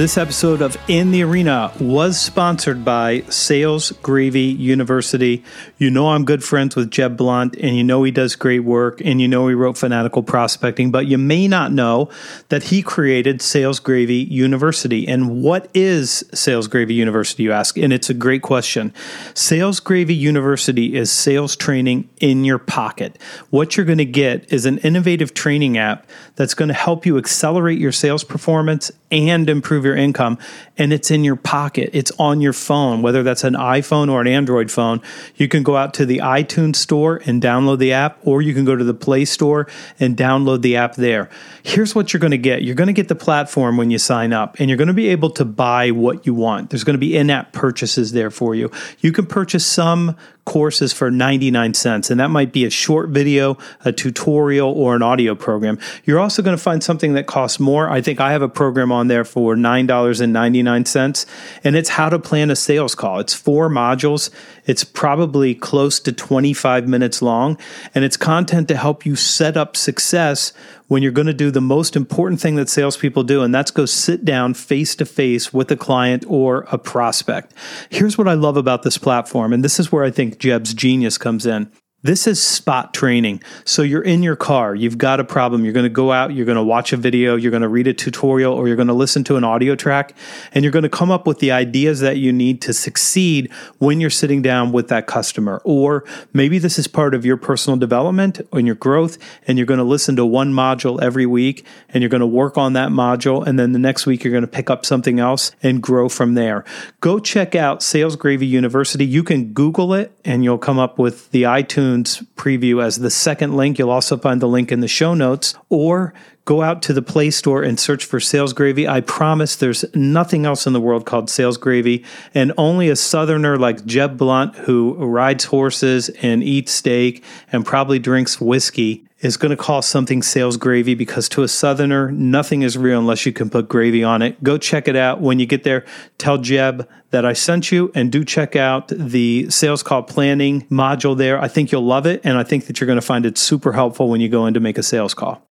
[0.00, 5.44] This episode of In the Arena was sponsored by Sales Gravy University.
[5.76, 9.02] You know I'm good friends with Jeb Blount, and you know he does great work,
[9.04, 12.08] and you know he wrote Fanatical Prospecting, but you may not know
[12.48, 15.06] that he created Sales Gravy University.
[15.06, 17.76] And what is Sales Gravy University, you ask?
[17.76, 18.94] And it's a great question.
[19.34, 23.18] Sales Gravy University is sales training in your pocket.
[23.50, 27.18] What you're going to get is an innovative training app that's going to help you
[27.18, 30.38] accelerate your sales performance and improve your income.
[30.76, 34.26] And it's in your pocket, it's on your phone, whether that's an iPhone or an
[34.26, 35.02] Android phone.
[35.36, 38.64] You can go out to the iTunes store and download the app, or you can
[38.64, 39.66] go to the Play Store
[39.98, 41.28] and download the app there.
[41.62, 44.32] Here's what you're going to get you're going to get the platform when you sign
[44.32, 46.70] up, and you're going to be able to buy what you want.
[46.70, 48.70] There's going to be in app purchases there for you.
[49.00, 50.16] You can purchase some
[50.50, 55.02] courses for 99 cents, and that might be a short video, a tutorial, or an
[55.02, 55.78] audio program.
[56.04, 57.88] You're also going to find something that costs more.
[57.88, 61.26] I think I have a program on there for $9.99,
[61.62, 63.20] and it's how to plan a sales call.
[63.20, 64.28] It's four modules,
[64.66, 67.56] it's probably close to 25 minutes long,
[67.94, 70.52] and it's content to help you set up success
[70.90, 73.86] when you're going to do the most important thing that salespeople do, and that's go
[73.86, 77.54] sit down face to face with a client or a prospect.
[77.90, 81.16] Here's what I love about this platform, and this is where I think Jeb's genius
[81.16, 81.70] comes in.
[82.02, 83.42] This is spot training.
[83.66, 86.46] So you're in your car, you've got a problem, you're going to go out, you're
[86.46, 88.94] going to watch a video, you're going to read a tutorial, or you're going to
[88.94, 90.14] listen to an audio track,
[90.52, 94.00] and you're going to come up with the ideas that you need to succeed when
[94.00, 95.60] you're sitting down with that customer.
[95.62, 99.76] Or maybe this is part of your personal development and your growth, and you're going
[99.76, 103.46] to listen to one module every week, and you're going to work on that module,
[103.46, 106.32] and then the next week you're going to pick up something else and grow from
[106.32, 106.64] there.
[107.02, 109.04] Go check out Sales Gravy University.
[109.04, 111.89] You can Google it, and you'll come up with the iTunes
[112.36, 113.78] preview as the second link.
[113.78, 116.14] You'll also find the link in the show notes, or
[116.44, 118.88] go out to the Play Store and search for Sales Gravy.
[118.88, 123.56] I promise there's nothing else in the world called Sales Gravy, and only a Southerner
[123.56, 129.50] like Jeb Blount, who rides horses and eats steak and probably drinks whiskey, is going
[129.50, 133.50] to call something sales gravy because to a southerner nothing is real unless you can
[133.50, 134.42] put gravy on it.
[134.42, 135.20] Go check it out.
[135.20, 135.84] When you get there
[136.18, 141.16] tell jeb that i sent you and do check out the sales call planning module
[141.16, 141.40] there.
[141.40, 143.72] I think you'll love it and i think that you're going to find it super
[143.72, 145.46] helpful when you go in to make a sales call.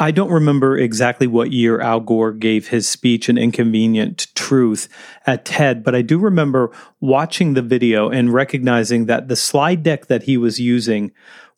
[0.00, 4.88] I don't remember exactly what year Al Gore gave his speech, An Inconvenient Truth,
[5.26, 10.06] at TED, but I do remember watching the video and recognizing that the slide deck
[10.06, 11.10] that he was using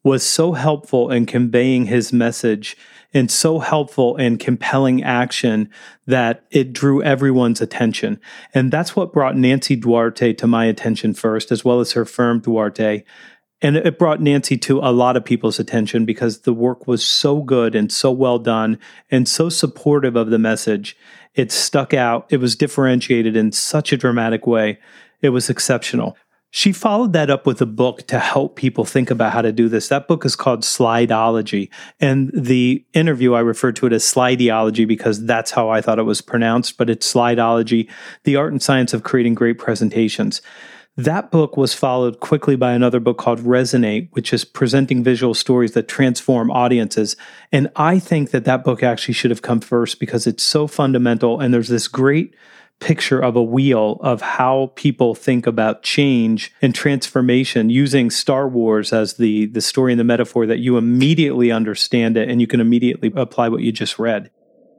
[0.03, 2.77] was so helpful in conveying his message
[3.13, 5.69] and so helpful in compelling action
[6.07, 8.21] that it drew everyone's attention.
[8.55, 12.41] And that's what brought Nancy Duarte to my attention first, as well as her firm,
[12.41, 13.03] Duarte.
[13.63, 17.43] And it brought Nancy to a lot of people's attention because the work was so
[17.43, 18.79] good and so well done
[19.11, 20.97] and so supportive of the message.
[21.35, 22.27] It stuck out.
[22.31, 24.79] It was differentiated in such a dramatic way.
[25.21, 26.17] It was exceptional.
[26.53, 29.69] She followed that up with a book to help people think about how to do
[29.69, 29.87] this.
[29.87, 31.71] That book is called Slideology.
[32.01, 36.05] And the interview, I refer to it as Slideology because that's how I thought it
[36.05, 37.89] was pronounced, but it's Slideology,
[38.25, 40.43] the art and science of creating great presentations.
[40.97, 45.73] That book was followed quickly by another book called Resonate, which is presenting visual stories
[45.73, 47.17] that transform audiences.
[47.53, 51.39] And I think that that book actually should have come first because it's so fundamental.
[51.39, 52.35] And there's this great
[52.81, 58.93] picture of a wheel of how people think about change and transformation using Star Wars
[58.93, 62.61] as the, the story and the metaphor that you immediately understand it and you can
[62.61, 64.31] immediately apply what you just read.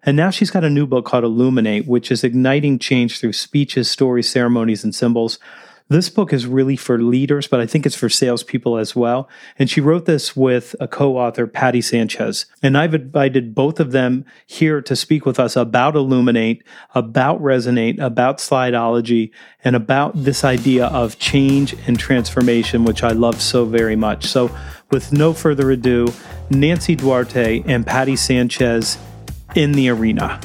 [0.04, 3.90] And now she's got a new book called Illuminate, which is igniting change through speeches,
[3.90, 5.38] stories, ceremonies, and symbols.
[5.92, 9.28] This book is really for leaders, but I think it's for salespeople as well.
[9.60, 12.46] And she wrote this with a co author, Patti Sanchez.
[12.64, 16.64] And I've invited both of them here to speak with us about Illuminate,
[16.96, 19.32] about Resonate, about Slideology,
[19.66, 24.28] and about this idea of change and transformation, which I love so very much.
[24.28, 24.50] So,
[24.92, 26.08] with no further ado,
[26.50, 28.98] Nancy Duarte and Patti Sanchez
[29.56, 30.40] in the arena.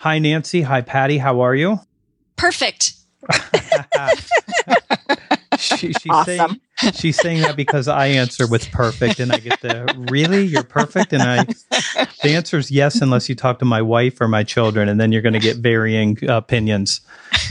[0.00, 0.62] Hi, Nancy.
[0.62, 1.18] Hi, Patti.
[1.18, 1.80] How are you?
[2.36, 2.92] Perfect.
[5.58, 6.60] she, she's, Awesome.
[6.78, 10.62] saying, she's saying that because I answer with perfect, and I get the really you're
[10.62, 11.44] perfect, and I
[12.22, 15.10] the answer is yes, unless you talk to my wife or my children, and then
[15.10, 17.00] you're going to get varying opinions.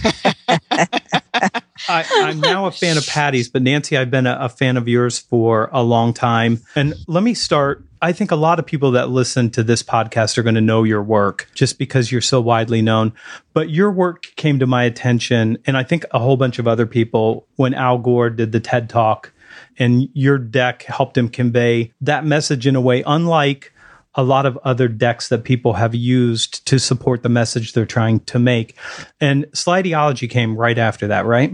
[1.87, 4.87] I, I'm now a fan of Patti's, but Nancy, I've been a, a fan of
[4.87, 6.61] yours for a long time.
[6.75, 7.83] And let me start.
[8.01, 10.83] I think a lot of people that listen to this podcast are going to know
[10.83, 13.13] your work just because you're so widely known.
[13.53, 16.85] But your work came to my attention, and I think a whole bunch of other
[16.85, 19.31] people when Al Gore did the TED Talk,
[19.79, 23.73] and your deck helped him convey that message in a way unlike
[24.17, 28.19] a lot of other decks that people have used to support the message they're trying
[28.21, 28.75] to make.
[29.21, 31.53] And Slideology came right after that, right?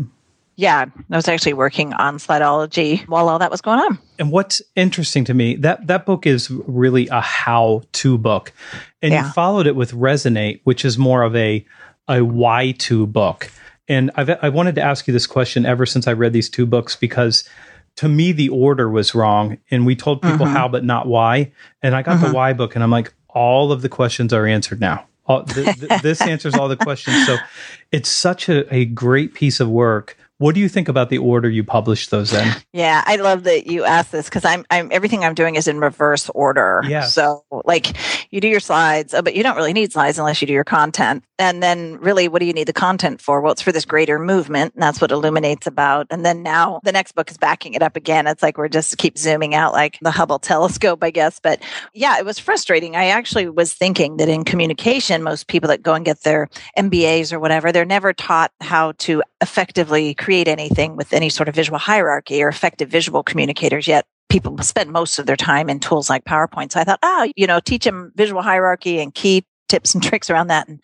[0.55, 3.99] Yeah, I was actually working on Slideology while all that was going on.
[4.19, 8.53] And what's interesting to me that that book is really a how-to book,
[9.01, 9.25] and Yeah.
[9.25, 11.65] you followed it with Resonate, which is more of a
[12.07, 13.49] a why-to book.
[13.87, 16.65] And I've I wanted to ask you this question ever since I read these two
[16.65, 17.43] books because
[17.97, 20.53] to me the order was wrong, and we told people Mhm.
[20.53, 21.51] how but not why.
[21.81, 22.33] And I got the Mhm.
[22.33, 25.05] why book, and I'm like, all of the questions are answered now.
[25.25, 27.25] All, th- th- this answers all the questions.
[27.25, 27.37] So
[27.91, 30.17] it's such a, a great piece of work.
[30.43, 32.45] What do you think about the order you published those in?
[32.73, 35.79] Yeah, I love that you asked this because I'm, I'm everything I'm doing is in
[35.79, 36.83] reverse order.
[36.85, 37.03] Yeah.
[37.03, 37.95] So like
[38.29, 40.63] you do your slides, uh, but you don't really need slides unless you do your
[40.65, 41.23] content.
[41.39, 43.41] And then really, what do you need the content for?
[43.41, 46.07] Well, it's for this greater movement, and that's what Illuminate's about.
[46.09, 48.27] And then now the next book is backing it up again.
[48.27, 51.39] It's like we're just keep zooming out like the Hubble telescope, I guess.
[51.39, 51.61] But
[51.93, 52.95] yeah, it was frustrating.
[52.95, 57.31] I actually was thinking that in communication, most people that go and get their MBAs
[57.31, 61.77] or whatever, they're never taught how to effectively create anything with any sort of visual
[61.77, 64.05] hierarchy or effective visual communicators yet.
[64.29, 66.71] People spend most of their time in tools like PowerPoint.
[66.71, 70.29] So I thought, oh, you know, teach them visual hierarchy and key tips and tricks
[70.29, 70.67] around that.
[70.67, 70.81] And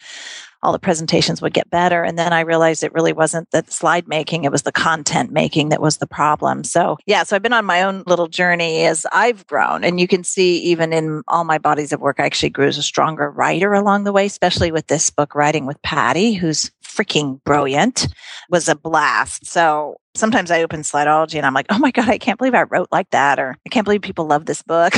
[0.61, 2.03] all the presentations would get better.
[2.03, 5.69] And then I realized it really wasn't the slide making, it was the content making
[5.69, 6.63] that was the problem.
[6.63, 9.83] So, yeah, so I've been on my own little journey as I've grown.
[9.83, 12.77] And you can see even in all my bodies of work, I actually grew as
[12.77, 17.41] a stronger writer along the way, especially with this book, Writing with Patti, who's freaking
[17.44, 18.07] brilliant,
[18.50, 19.45] was a blast.
[19.45, 22.63] So, Sometimes I open Slideology and I'm like, oh my God, I can't believe I
[22.63, 23.39] wrote like that.
[23.39, 24.94] Or I can't believe people love this book.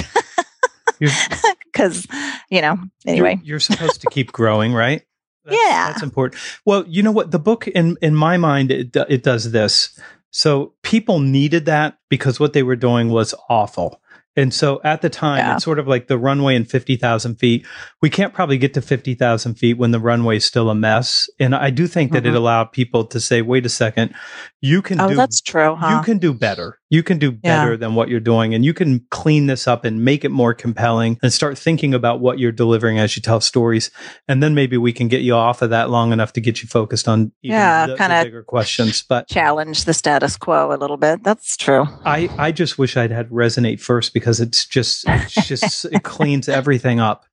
[1.66, 2.08] Because,
[2.50, 3.36] you know, anyway.
[3.36, 5.04] You're, you're supposed to keep growing, right?
[5.46, 5.88] That's, Yeah.
[5.92, 6.42] that's important.
[6.66, 7.32] Well, you know what?
[7.32, 9.98] The book, in in my mind, it it does this.
[10.30, 14.02] So people needed that because what they were doing was awful.
[14.38, 15.56] And so at the time, Yeah.
[15.56, 17.66] it's sort of like the runway in 50,000 feet.
[18.02, 21.30] We can't probably get to 50,000 feet when the runway is still a mess.
[21.38, 22.38] And I do think that it Mhm.
[22.38, 24.14] allowed people to say, wait a second,
[24.62, 25.98] you can Oh, do that's true, huh?
[25.98, 26.78] you can do better.
[26.92, 27.64] You can do Yeah.
[27.64, 30.54] better than what you're doing, and you can clean this up and make it more
[30.54, 33.90] compelling and start thinking about what you're delivering as you tell stories.
[34.28, 36.68] And then maybe we can get you off of that long enough to get you
[36.68, 39.04] focused on even Yeah, the, the kinda- bigger questions.
[39.08, 41.24] But challenge the status quo a little bit.
[41.24, 41.88] That's true.
[42.06, 46.50] I, I just wish I'd had resonate first because it's just it's just it cleans
[46.50, 47.26] everything up.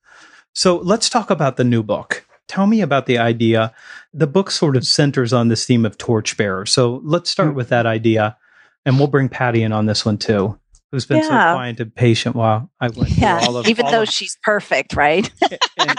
[0.54, 2.24] So let's talk about the new book.
[2.46, 3.74] Tell me about the idea.
[4.14, 6.64] The book sort of centers on this theme of torchbearer.
[6.64, 7.54] So let's start Mm.
[7.56, 8.36] with that idea,
[8.84, 10.58] and we'll bring Patti in on this one too,
[10.92, 14.02] who's been so kind and patient while I went through all of even all though
[14.02, 15.30] of- she's perfect, right?
[15.78, 15.98] and,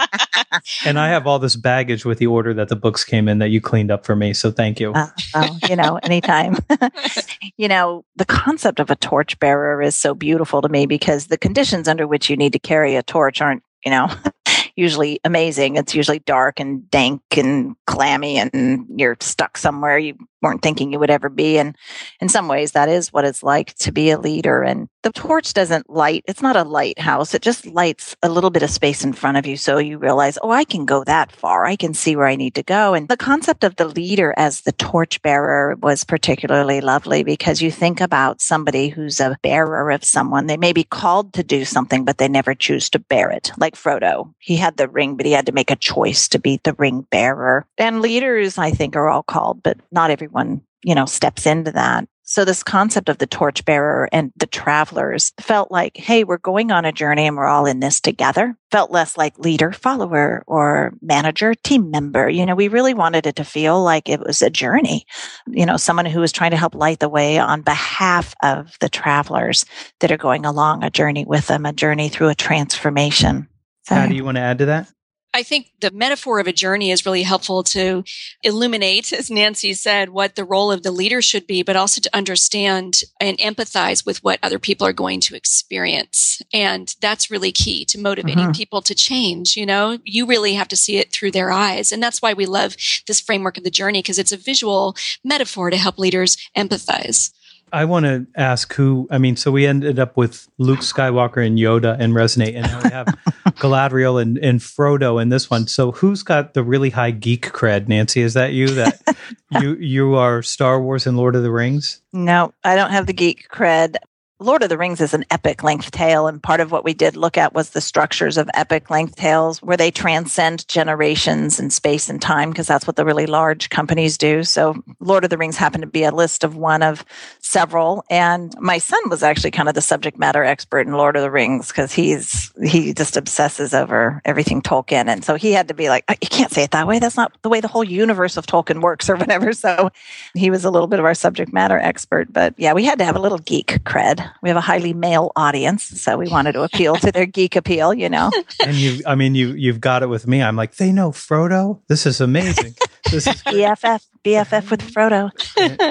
[0.84, 3.48] and I have all this baggage with the order that the books came in that
[3.50, 4.32] you cleaned up for me.
[4.32, 4.92] So thank you.
[4.92, 6.58] Uh, oh, you know, anytime.
[7.56, 11.38] you know, the concept of a torch bearer is so beautiful to me because the
[11.38, 14.08] conditions under which you need to carry a torch aren't, you know,
[14.80, 15.76] usually amazing.
[15.76, 20.98] It's usually dark and dank and clammy and you're stuck somewhere you weren't thinking you
[20.98, 21.58] would ever be.
[21.58, 21.76] And
[22.20, 24.62] in some ways, that is what it's like to be a leader.
[24.62, 27.34] And the torch doesn't light, it's not a lighthouse.
[27.34, 29.56] It just lights a little bit of space in front of you.
[29.56, 31.64] So you realize, oh, I can go that far.
[31.64, 32.94] I can see where I need to go.
[32.94, 37.70] And the concept of the leader as the torch bearer was particularly lovely because you
[37.70, 40.46] think about somebody who's a bearer of someone.
[40.46, 43.52] They may be called to do something, but they never choose to bear it.
[43.56, 46.60] Like Frodo, he had the ring, but he had to make a choice to be
[46.62, 47.66] the ring bearer.
[47.78, 52.06] And leaders, I think, are all called, but not everyone, you know, steps into that.
[52.30, 56.84] So this concept of the torchbearer and the travelers felt like, hey, we're going on
[56.84, 58.56] a journey and we're all in this together.
[58.70, 62.28] Felt less like leader, follower, or manager, team member.
[62.28, 65.06] You know, we really wanted it to feel like it was a journey.
[65.48, 68.88] You know, someone who was trying to help light the way on behalf of the
[68.88, 69.64] travelers
[69.98, 73.48] that are going along a journey with them, a journey through a transformation.
[73.88, 74.86] So, do you want to add to that?
[75.32, 78.02] I think the metaphor of a journey is really helpful to
[78.42, 82.16] illuminate, as Nancy said, what the role of the leader should be, but also to
[82.16, 86.42] understand and empathize with what other people are going to experience.
[86.52, 88.56] And that's really key to motivating Mhm.
[88.56, 89.56] people to change.
[89.56, 91.92] You know, you really have to see it through their eyes.
[91.92, 95.70] And that's why we love this framework of the journey because it's a visual metaphor
[95.70, 97.30] to help leaders empathize.
[97.72, 99.08] I want to ask who.
[99.10, 102.82] I mean, so we ended up with Luke Skywalker and Yoda and Resonate, and now
[102.82, 103.06] we have
[103.58, 105.66] Galadriel and, and Frodo in this one.
[105.66, 107.88] So who's got the really high geek cred?
[107.88, 108.68] Nancy, is that you?
[108.68, 109.00] That
[109.60, 112.00] you you are Star Wars and Lord of the Rings?
[112.12, 113.96] No, I don't have the geek cred.
[114.42, 117.14] Lord of the Rings is an epic length tale, and part of what we did
[117.14, 122.08] look at was the structures of epic length tales where they transcend generations and space
[122.08, 124.42] and time, because that's what the really large companies do.
[124.42, 127.04] So, Lord of the Rings happened to be a list of one of
[127.40, 131.22] several, and my son was actually kind of the subject matter expert in Lord of
[131.22, 135.74] the Rings because he's he just obsesses over everything Tolkien, and so he had to
[135.74, 136.98] be like, "Uh, "You can't say it that way.
[136.98, 139.90] That's not the way the whole universe of Tolkien works, or whatever." So,
[140.34, 142.32] he was a little bit of our subject matter expert.
[142.32, 144.29] But yeah, we had to have a little geek cred.
[144.42, 147.94] We have a highly male audience, so we wanted to appeal to their geek appeal,
[147.94, 148.30] you know.
[148.66, 150.42] And you, I mean, you you've got it with me.
[150.42, 151.80] I'm like, they know Frodo.
[151.88, 152.74] This is amazing.
[153.10, 155.30] This is BFF, BFF with Frodo.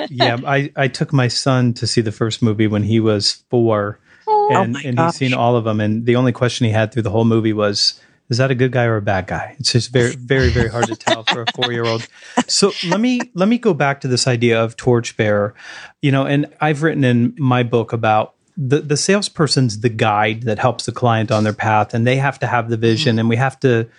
[0.10, 0.38] yeah.
[0.46, 4.50] I I took my son to see the first movie when he was four, oh
[4.52, 5.82] and my and he's seen all of them.
[5.82, 8.72] And the only question he had through the whole movie was, "Is that a good
[8.72, 11.46] guy or a bad guy?" It's just very very very hard to tell for a
[11.56, 12.08] four year old.
[12.48, 15.54] So let me let me go back to this idea of torchbearer.
[16.02, 20.60] You know, and I've written in my book about the the salesperson's the guide that
[20.60, 23.20] helps the client on their path, and they have to have the vision, mm.
[23.20, 23.90] and we have to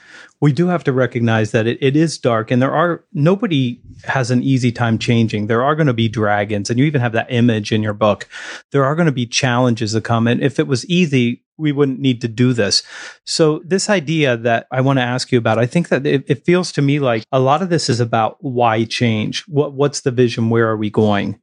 [0.41, 4.31] we do have to recognize that it, it is dark and there are nobody has
[4.31, 7.31] an easy time changing there are going to be dragons and you even have that
[7.31, 8.29] image in your book
[8.71, 12.01] there are going to be challenges that come and if it was easy we wouldn't
[12.01, 12.83] need to do this.
[13.25, 16.45] So this idea that i want to ask you about i think that it, it
[16.45, 19.45] feels to me like a lot of this is about why change.
[19.47, 20.51] What what's the vision?
[20.51, 21.41] Where are we going?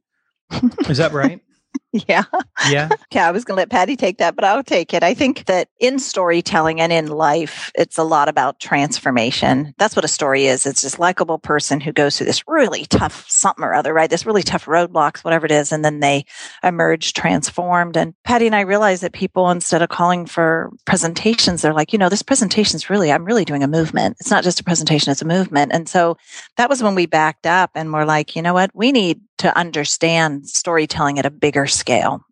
[0.88, 1.40] Is that right
[1.92, 2.24] Yeah.
[2.68, 5.02] yeah Yeah, I was going to let Patti take that, but I'll take it.
[5.02, 9.74] I think that in storytelling and in life, it's a lot about transformation.
[9.78, 10.66] That's what a story is.
[10.66, 14.10] It's this likable person who goes through this really tough something or other, right?
[14.10, 16.26] This really tough roadblocks, whatever it is, and then they
[16.62, 17.96] emerge transformed.
[17.96, 21.98] And Patti and I realized that people, instead of calling for presentations, they're like, you
[21.98, 24.16] know, this presentation's really, I'm really doing a movement.
[24.20, 25.72] It's not just a presentation, it's a movement.
[25.72, 26.18] And so
[26.56, 28.70] that was when we backed up and we're like, you know what?
[28.74, 31.77] We need to understand storytelling at a bigger scale.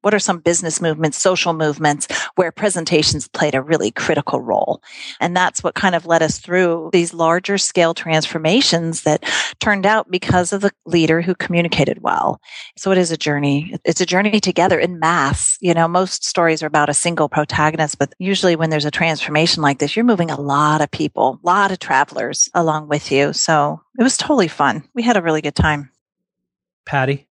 [0.02, 4.82] What are some business movements, social movements where presentations played a really critical role?
[5.20, 9.24] And that's what kind of led us through these larger scale transformations that
[9.60, 12.40] turned out because of the leader who communicated well.
[12.76, 13.76] So it is a journey.
[13.84, 15.56] It's a journey together in mass.
[15.60, 19.62] You know, most stories are about a single protagonist, but usually when there's a transformation
[19.62, 23.32] like this, you're moving a lot of people, a lot of travelers along with you.
[23.32, 24.84] So it was totally fun.
[24.94, 25.90] We had a really good time.
[26.84, 27.28] patti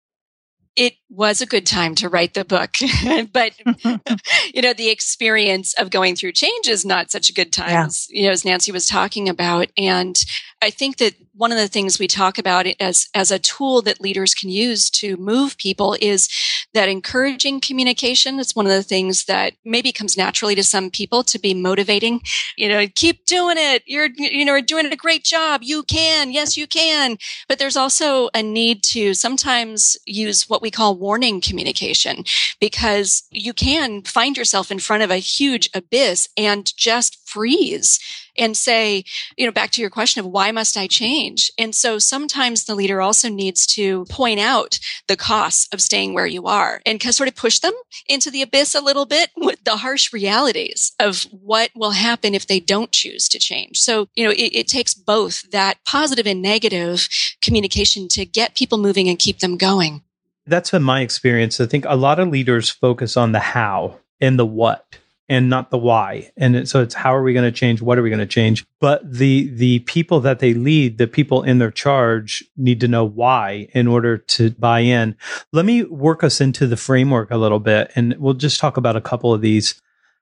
[0.76, 2.74] It was a good time to write the book,
[3.32, 3.52] but
[4.54, 7.86] you know, the experience of going through change is not such a good time Yeah.
[7.86, 9.68] as, you know, as Nancy was talking about.
[9.78, 10.20] And
[10.60, 14.00] I think that one of the things we talk about as, as a tool that
[14.00, 16.28] leaders can use to move people is
[16.74, 18.38] that encouraging communication.
[18.40, 22.20] It's one of the things that maybe comes naturally to some people to be motivating,
[22.56, 23.82] you know, keep doing it.
[23.86, 25.60] You're, you know, doing a great job.
[25.64, 26.32] You can.
[26.32, 27.18] Yes, you can.
[27.48, 32.24] But there's also a need to sometimes use what we call warning communication
[32.60, 38.00] because you can find yourself in front of a huge abyss and just freeze
[38.38, 39.04] and say,
[39.36, 41.50] you know, back to your question of why must I change?
[41.58, 46.26] And so sometimes the leader also needs to point out the costs of staying where
[46.26, 47.74] you are and sort of push them
[48.08, 52.46] into the abyss a little bit with the harsh realities of what will happen if
[52.46, 53.78] they don't choose to change.
[53.78, 57.08] So, you know, it, it takes both that positive and negative
[57.42, 60.02] communication to get people moving and keep them going.
[60.46, 61.60] That's been my experience.
[61.60, 64.98] I think a lot of leaders focus on the how and the what
[65.28, 66.30] and not the why.
[66.36, 67.80] And so it's how are we going to change?
[67.80, 68.66] What are we going to change?
[68.80, 73.04] But the the people that they lead, the people in their charge need to know
[73.04, 75.16] why in order to buy in.
[75.52, 78.96] Let me work us into the framework a little bit and we'll just talk about
[78.96, 79.80] a couple of these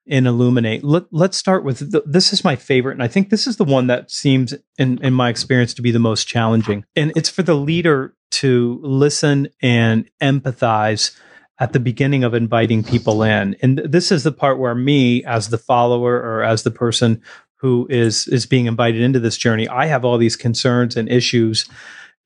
[0.08, 0.82] and illuminate.
[0.82, 3.64] Let, let's start with the, this is my favorite and I think this is the
[3.64, 6.84] one that seems in in my experience to be the most challenging.
[6.94, 11.16] And it's for the leader to listen and empathize
[11.58, 13.56] at the beginning of inviting people in.
[13.62, 17.22] And this is the part where me as the follower or as the person
[17.56, 21.68] who is is being invited into this journey, I have all these concerns and issues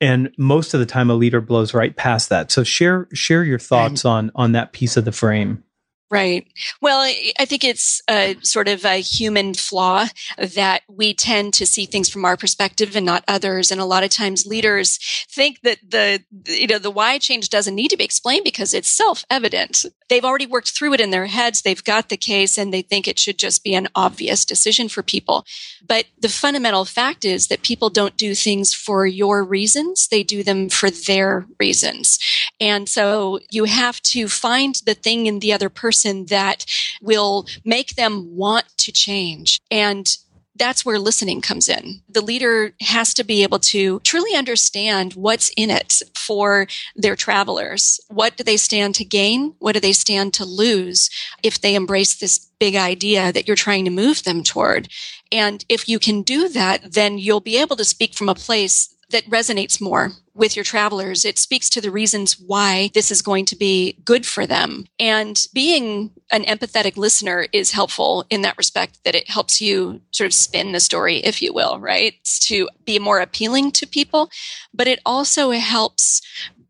[0.01, 2.51] and most of the time a leader blows right past that.
[2.51, 5.63] So share share your thoughts on on that piece of the frame.
[6.09, 6.47] Right.
[6.81, 10.07] Well, I think it's a sort of a human flaw
[10.39, 13.73] that we tend to see things from our perspective and not others.
[13.73, 17.75] And a lot of times leaders think that the, you know, the why change doesn't
[17.75, 19.85] need to be explained because it's self-evident.
[20.09, 21.63] They've already worked through it in their heads.
[21.63, 25.03] They've got the case and they think it should just be an obvious decision for
[25.03, 25.45] people.
[25.87, 30.09] But the fundamental fact is that people don't do things for your reasons.
[30.09, 32.19] They do them for their reasons.
[32.61, 36.65] And so you have to find the thing in the other person that
[37.03, 39.61] will make them want to change.
[39.71, 40.17] And
[40.59, 42.03] that's where listening comes in.
[42.09, 48.01] The leader has to be able to truly understand what's in it for their travelers.
[48.09, 49.55] What do they stand to gain?
[49.59, 51.11] What do they stand to lose
[51.43, 54.89] if they embrace this big idea that you're trying to move them toward?
[55.33, 58.96] And if you can do that, then you'll be able to speak from a place
[59.11, 61.25] that resonates more with your travelers.
[61.25, 64.87] It speaks to the reasons why this is going to be good for them.
[64.99, 70.27] And being an empathetic listener is helpful in that respect, that it helps you sort
[70.27, 72.15] of spin the story, if you will, right?
[72.43, 74.31] To be more appealing to people,
[74.75, 76.21] but it also helps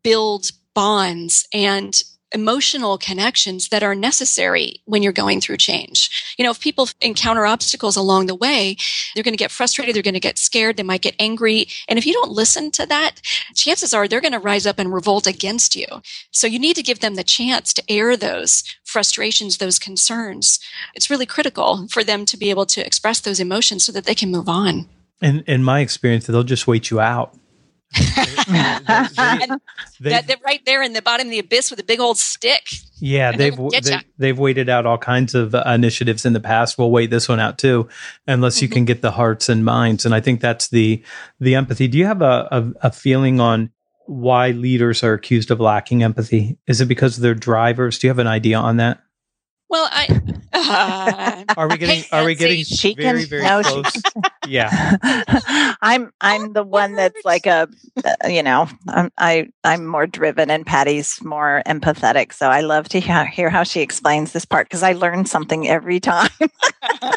[0.02, 2.02] build bonds and
[2.33, 6.35] emotional connections that are necessary when you're going through change.
[6.37, 8.76] You know, if people encounter obstacles along the way,
[9.14, 11.68] they're going to get frustrated, they're going to get scared, they might get angry.
[11.88, 13.21] And if you don't listen to that,
[13.54, 15.87] chances are they're going to rise up and revolt against you.
[16.30, 20.59] So you need to give them the chance to air those frustrations, those concerns.
[20.95, 24.14] It's really critical for them to be able to express those emotions so that they
[24.14, 24.88] can move on.
[25.23, 27.35] And in my experience, they'll just wait you out.
[28.49, 29.61] And
[30.00, 32.19] They- that, that right there in the bottom of the abyss with a big old
[32.19, 32.66] stick.
[32.99, 36.40] yeah, they're they've gonna they, they've waited out all kinds of uh, initiatives in the
[36.40, 36.78] past.
[36.78, 37.88] We'll wait this one out too,
[38.26, 38.73] unless you Mhm.
[38.73, 40.05] can get the hearts and minds.
[40.05, 41.02] And I think that's the
[41.40, 41.88] the empathy.
[41.88, 43.71] Do you have a, a, a feeling on
[44.07, 46.59] why leaders are accused of lacking empathy?
[46.66, 47.99] Is it because they're drivers?
[47.99, 49.00] Do you have an idea on that?
[49.69, 50.21] Well, I.
[50.59, 52.02] Uh, Are we getting?
[52.11, 53.93] Are we getting She very can- very no, she- close?
[54.47, 54.97] Yeah.
[55.83, 57.69] I'm I'm the one that's like a
[58.05, 62.33] uh, you know I'm I I'm more driven and Patti's more empathetic.
[62.33, 65.69] So I love to hear, hear how she explains this part because I learn something
[65.69, 66.31] every time.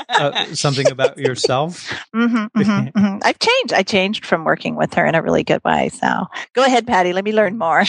[0.10, 1.94] Uh, something about yourself.
[2.14, 3.74] hmm hmm I've changed.
[3.74, 5.90] I changed from working with her in a really good way.
[5.90, 7.14] So go ahead, Patti.
[7.14, 7.86] Let me learn more.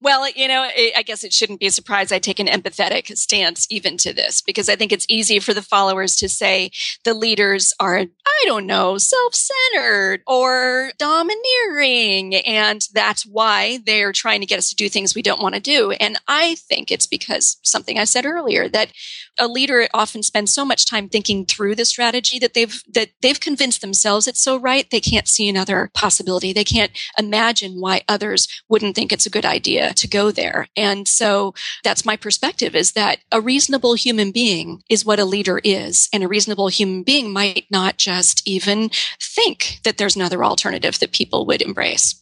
[0.00, 3.14] well, you know, I I guess it shouldn't be a surprise I take an empathetic
[3.18, 6.70] stance even to this because I think it's easy for the followers to say
[7.04, 12.36] the leaders are, I don't know, self centered or domineering.
[12.36, 15.60] And that's why they're trying to get us to do things we don't want to
[15.60, 15.92] do.
[15.92, 18.92] And I think it's because something I said earlier that
[19.38, 23.40] a leader often spends so much time thinking through the strategy that they've that they've
[23.40, 26.52] convinced themselves it's so right they can't see another possibility.
[26.52, 30.68] They can't imagine why others wouldn't think it's a good idea to go there.
[30.76, 35.60] And so that's my perspective is that a reasonable human being is what a leader
[35.64, 36.08] is.
[36.12, 38.90] And a reasonable human being might not just even
[39.20, 42.21] think that there's another alternative that people would embrace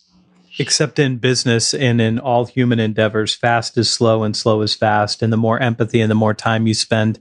[0.60, 5.22] Except in business and in all human endeavors, fast is slow and slow is fast.
[5.22, 7.18] And the more empathy and the more time you spend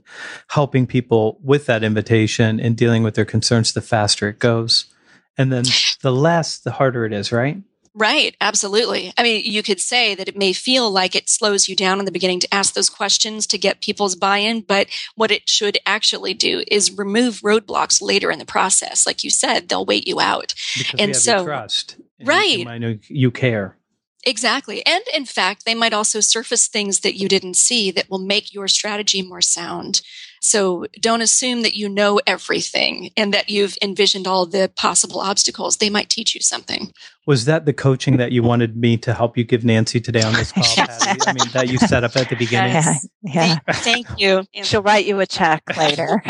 [0.48, 4.92] helping people with that invitation and dealing with their concerns, the faster it goes.
[5.38, 5.64] And then
[6.02, 7.56] the less, the harder it is, right?
[7.94, 9.12] Right, absolutely.
[9.16, 12.04] I mean, you could say that it may feel like it slows you down in
[12.04, 15.78] the beginning to ask those questions to get people's buy in, but what it should
[15.86, 19.06] actually do is remove roadblocks later in the process.
[19.06, 20.54] Like you said, they'll wait you out.
[20.76, 21.96] Because And so- trust.
[22.20, 22.58] And Right.
[22.58, 23.76] You, know you care.
[24.24, 24.84] Exactly.
[24.84, 28.52] And in fact, they might also surface things that you didn't see that will make
[28.52, 30.02] your strategy more sound.
[30.42, 35.76] So don't assume that you know everything and that you've envisioned all the possible obstacles.
[35.76, 36.92] They might teach you something.
[37.26, 40.32] Was that the coaching that you wanted me to help you give Nancy today on
[40.32, 41.20] this call, Patti?
[41.26, 42.72] I mean, that you set up at the beginning?
[42.72, 43.58] Yeah, yeah.
[43.68, 44.44] Thank you.
[44.62, 46.22] She'll write you a check later.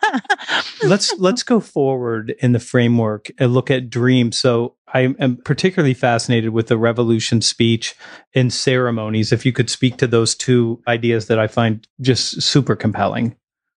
[0.82, 4.38] let's let's go forward in the framework and look at dreams.
[4.38, 7.94] So I am particularly fascinated with the revolution speech
[8.34, 9.30] and ceremonies.
[9.30, 13.36] If you could speak to those two ideas that I find just super compelling.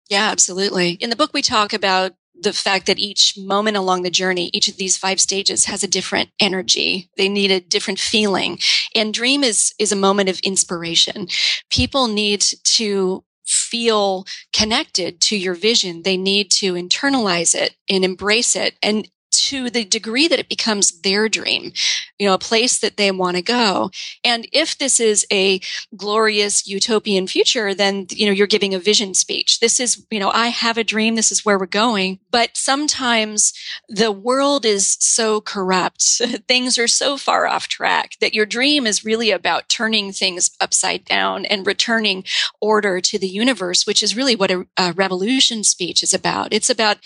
[0.09, 0.92] Yeah, absolutely.
[0.92, 4.68] In the book, we talk about the fact that each moment along the journey, each
[4.68, 7.11] of these five stages has a different energy.
[7.16, 8.61] They need a different feeling.
[8.94, 11.26] And dream is, is a moment of inspiration.
[11.68, 16.02] People need to feel connected to your vision.
[16.02, 19.09] They need to internalize it and embrace it and
[19.48, 21.72] to the degree that it becomes their dream,
[22.18, 23.90] you know, a place that they want to go.
[24.22, 25.61] And if this is a
[25.96, 29.61] glorious utopian future, then, you know, you're giving a vision speech.
[29.61, 31.14] This is, you know, I have a dream.
[31.14, 32.18] This is where we're going.
[32.30, 33.54] But sometimes
[33.88, 36.02] the world is so corrupt.
[36.48, 41.06] things are so far off track that your dream is really about turning things upside
[41.06, 42.24] down and returning
[42.61, 46.52] order to the universe, which is really what a, a revolution speech is about.
[46.52, 46.98] It's about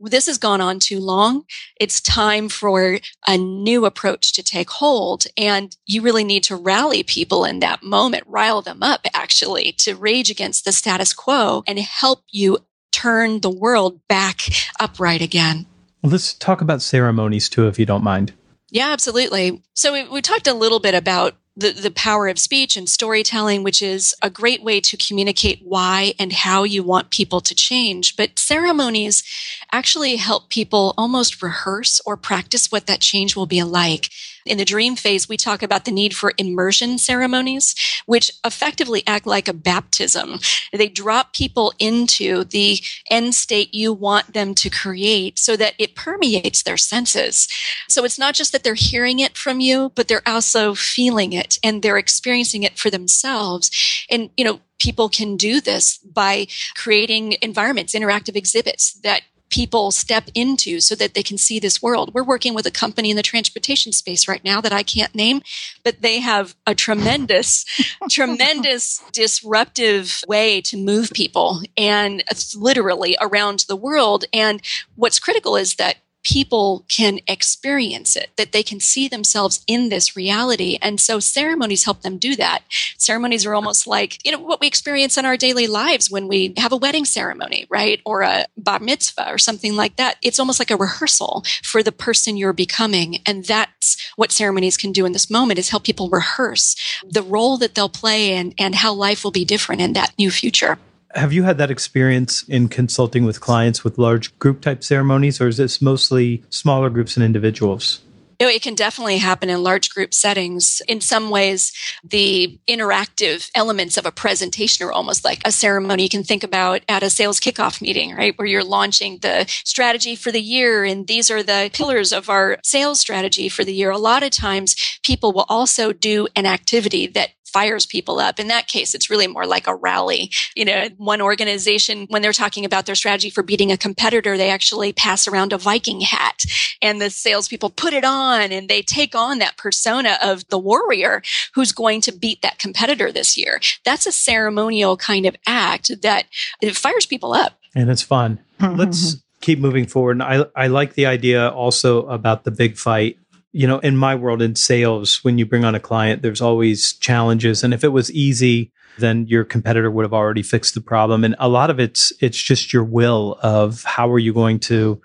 [0.00, 1.44] this has gone on too long.
[1.80, 5.26] It's time for a new approach to take hold.
[5.36, 9.94] And you really need to rally people in that moment, rile them up actually to
[9.94, 12.58] rage against the status quo and help you
[12.92, 14.42] turn the world back
[14.80, 15.66] upright again.
[16.02, 18.32] Well, let's talk about ceremonies too, if you don't mind.
[18.70, 19.62] Yeah, absolutely.
[19.74, 23.64] So we, we talked a little bit about the, the power of speech and storytelling,
[23.64, 28.16] which is a great way to communicate why and how you want people to change.
[28.16, 29.24] But ceremonies
[29.72, 34.08] actually help people almost rehearse or practice what that change will be like.
[34.48, 37.74] In the dream phase, we talk about the need for immersion ceremonies,
[38.06, 40.38] which effectively act like a baptism.
[40.72, 42.80] They drop people into the
[43.10, 47.48] end state you want them to create so that it permeates their senses.
[47.88, 51.58] So it's not just that they're hearing it from you, but they're also feeling it
[51.62, 53.70] and they're experiencing it for themselves.
[54.10, 60.28] And, you know, people can do this by creating environments, interactive exhibits that people step
[60.34, 62.12] into so that they can see this world.
[62.14, 65.42] We're working with a company in the transportation space right now that I can't name,
[65.84, 67.64] but they have a tremendous,
[68.10, 72.22] tremendous disruptive way to move people and
[72.56, 74.24] literally around the world.
[74.32, 74.60] And
[74.96, 75.96] what's critical is that
[76.28, 80.78] people can experience it, that they can see themselves in this reality.
[80.82, 82.62] And so ceremonies help them do that.
[82.98, 86.52] Ceremonies are almost like, you know, what we experience in our daily lives when we
[86.58, 88.02] have a wedding ceremony, right?
[88.04, 90.16] Or a bar mitzvah or something like that.
[90.20, 93.22] It's almost like a rehearsal for the person you're becoming.
[93.24, 96.76] And that's what ceremonies can do in this moment is help people rehearse
[97.08, 100.30] the role that they'll play and, and how life will be different in that new
[100.30, 100.78] future.
[101.14, 105.48] Have you had that experience in consulting with clients with large group type ceremonies, or
[105.48, 108.00] is this mostly smaller groups and individuals?
[108.40, 110.80] Know, it can definitely happen in large group settings.
[110.86, 111.72] In some ways,
[112.04, 116.82] the interactive elements of a presentation are almost like a ceremony you can think about
[116.88, 118.38] at a sales kickoff meeting, right?
[118.38, 122.58] Where you're launching the strategy for the year and these are the pillars of our
[122.62, 123.90] sales strategy for the year.
[123.90, 128.38] A lot of times people will also do an activity that fires people up.
[128.38, 130.30] In that case, it's really more like a rally.
[130.54, 134.50] You know, one organization, when they're talking about their strategy for beating a competitor, they
[134.50, 136.42] actually pass around a Viking hat
[136.82, 141.22] and the salespeople put it on and they take on that persona of the warrior
[141.54, 143.60] who's going to beat that competitor this year.
[143.84, 146.26] That's a ceremonial kind of act that
[146.60, 147.58] it fires people up.
[147.74, 148.38] And it's fun.
[148.60, 148.76] Mm-hmm.
[148.76, 150.12] Let's keep moving forward.
[150.12, 153.18] And I, I like the idea also about the big fight
[153.52, 156.92] you know, in my world in sales, when you bring on a client, there's always
[156.94, 157.64] challenges.
[157.64, 161.24] And if it was easy, then your competitor would have already fixed the problem.
[161.24, 165.00] And a lot of it's it's just your will of how are you going to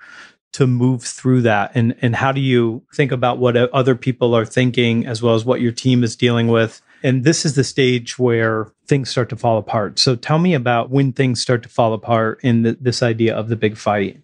[0.53, 4.45] to move through that and and how do you think about what other people are
[4.45, 8.17] thinking as well as what your team is dealing with and this is the stage
[8.17, 11.91] where things start to fall apart so tell me about when things start to fall
[11.91, 14.21] apart in the, this idea of the big fight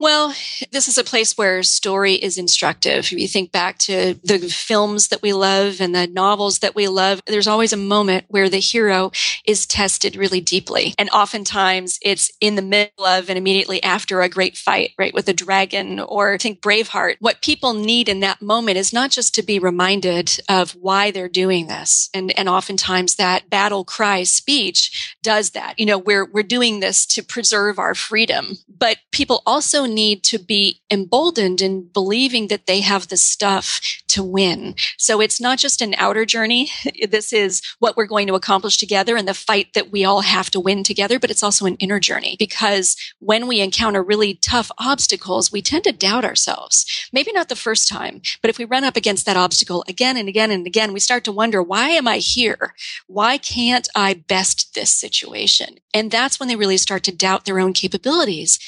[0.00, 0.34] well,
[0.72, 3.00] this is a place where story is instructive.
[3.00, 6.88] If you think back to the films that we love and the novels that we
[6.88, 9.12] love, there's always a moment where the hero
[9.44, 10.94] is tested really deeply.
[10.98, 15.12] And oftentimes it's in the middle of and immediately after a great fight, right?
[15.12, 17.16] With a dragon or think Braveheart.
[17.20, 21.28] What people need in that moment is not just to be reminded of why they're
[21.28, 22.08] doing this.
[22.14, 25.78] And, and oftentimes that battle cry speech does that.
[25.78, 30.38] You know, we're, we're doing this to preserve our freedom, but people also need to
[30.38, 34.74] be emboldened in believing that they have the stuff to win.
[34.98, 36.70] So it's not just an outer journey.
[37.10, 40.50] This is what we're going to accomplish together and the fight that we all have
[40.50, 44.70] to win together, but it's also an inner journey because when we encounter really tough
[44.78, 47.08] obstacles, we tend to doubt ourselves.
[47.12, 50.28] Maybe not the first time, but if we run up against that obstacle again and
[50.28, 52.74] again and again, we start to wonder, why am I here?
[53.06, 55.78] Why can't I best this situation?
[55.92, 58.58] And that's when they really start to doubt their own capabilities.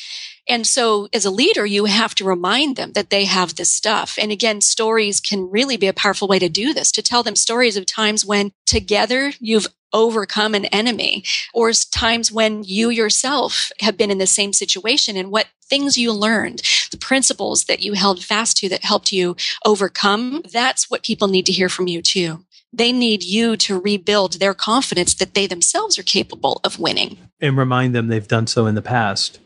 [0.48, 4.18] And so as a leader, you have to remind them that they have this stuff.
[4.20, 7.36] And again, stories can really be a powerful way to do this, to tell them
[7.36, 13.96] stories of times when together you've overcome an enemy or times when you yourself have
[13.96, 18.24] been in the same situation and what things you learned, the principles that you held
[18.24, 20.42] fast to that helped you overcome.
[20.50, 22.44] That's what people need to hear from you too.
[22.72, 27.18] They need you to rebuild their confidence that they themselves are capable of winning.
[27.38, 29.38] And remind them they've done so in the past.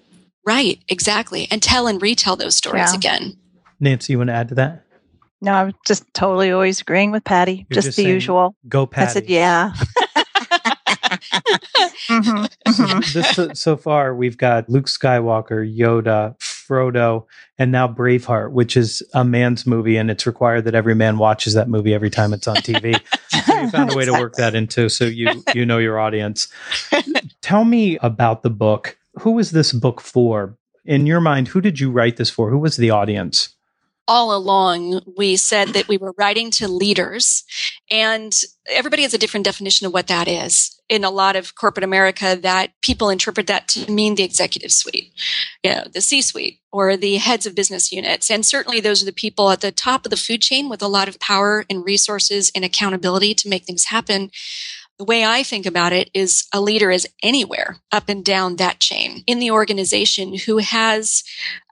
[0.46, 1.48] Right, exactly.
[1.50, 2.94] And tell and retell those stories Yeah.
[2.94, 3.36] again.
[3.80, 4.84] Nancy, you want to add to that?
[5.42, 7.66] No, I'm just totally always agreeing with Patti.
[7.70, 8.54] Just, just the saying usual.
[8.68, 9.10] Go, Patti.
[9.10, 9.72] I said, yeah.
[12.08, 13.12] Mhm, mhm.
[13.12, 17.26] this, so, so far, we've got Luke Skywalker, Yoda, Frodo,
[17.58, 21.54] and now Braveheart, which is a man's movie, and it's required that every man watches
[21.54, 23.00] that movie every time it's on TV.
[23.44, 26.48] so you found a way to work that into, so you you know your audience.
[27.42, 28.96] Tell me about the book.
[29.20, 30.56] Who was this book for?
[30.84, 32.50] In your mind, who did you write this for?
[32.50, 33.56] Who was the audience?
[34.08, 37.44] all along we said that we were writing to leaders
[37.90, 41.84] and everybody has a different definition of what that is in a lot of corporate
[41.84, 45.12] america that people interpret that to mean the executive suite
[45.64, 49.06] you know the c suite or the heads of business units and certainly those are
[49.06, 51.84] the people at the top of the food chain with a lot of power and
[51.84, 54.30] resources and accountability to make things happen
[54.98, 58.80] the way I think about it is a leader is anywhere up and down that
[58.80, 61.22] chain in the organization who has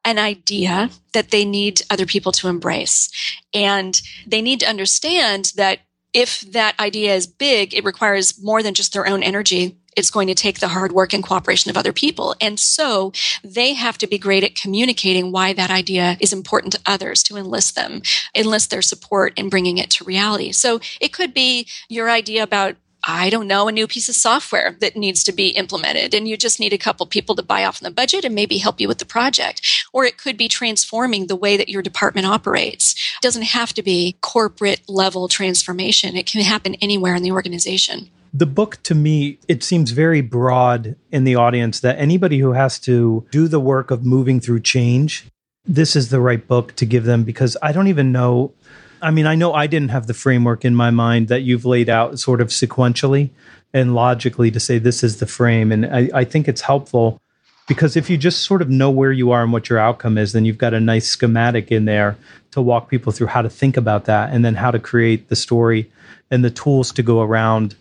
[0.05, 3.09] an idea that they need other people to embrace.
[3.55, 5.81] And they need to understand that
[6.13, 9.79] if that idea is big, it requires more than just their own energy.
[9.97, 12.37] It's going to take the hard work and cooperation of other people.
[12.41, 16.81] And so they have to be great at communicating why that idea is important to
[16.85, 18.03] others to enlist them,
[18.35, 20.53] enlist their support in bringing it to reality.
[20.53, 24.77] So it could be your idea about I don't know, a new piece of software
[24.81, 26.15] that needs to be implemented.
[26.15, 28.59] And you just need a couple people to buy off in the budget and maybe
[28.59, 29.87] help you with the project.
[29.93, 32.95] Or it could be transforming the way that your department operates.
[32.95, 36.17] It doesn't have to be corporate level transformation.
[36.17, 38.11] It can happen anywhere in the organization.
[38.33, 42.81] The book to me, it seems very broad in the audience that anybody who has
[42.81, 45.27] to do the work of moving through change,
[45.65, 48.53] this is the right book to give them because I don't even know.
[49.05, 51.91] I mean, I know I didn't have the framework in my mind that you've laid
[51.91, 53.29] out sort of sequentially
[53.75, 55.71] and logically to say this is the frame.
[55.73, 57.21] And I, I think it's helpful
[57.69, 60.33] because if you just sort of know where you are and what your outcome is,
[60.33, 62.17] then you've got a nice schematic in there
[62.53, 65.37] to walk people through how to think about that and then how to create the
[65.37, 65.91] story
[66.31, 67.77] and the tools to go around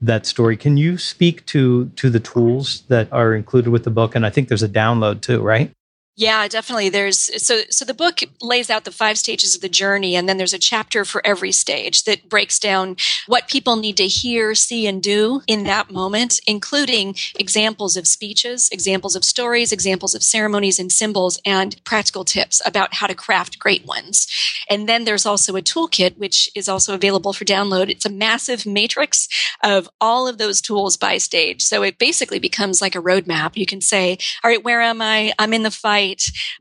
[0.00, 0.56] that story.
[0.56, 4.16] Can you speak to to the tools that are included with the book?
[4.16, 5.70] And I think there's a download too, right?
[6.16, 6.90] Yeah, definitely.
[6.90, 10.36] There's so so the book lays out the five stages of the journey, and then
[10.36, 12.96] there's a chapter for every stage that breaks down
[13.26, 18.68] what people need to hear, see, and do in that moment, including examples of speeches,
[18.70, 23.58] examples of stories, examples of ceremonies and symbols, and practical tips about how to craft
[23.58, 24.28] great ones.
[24.70, 27.90] And then there's also a toolkit, which is also available for download.
[27.90, 29.26] It's a massive matrix
[29.64, 31.60] of all of those tools by stage.
[31.62, 33.56] So it basically becomes like a roadmap.
[33.56, 35.32] You can say, all right, where am I?
[35.40, 36.03] I'm in the fight.